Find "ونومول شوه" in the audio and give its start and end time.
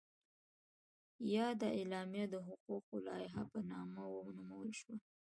4.25-4.95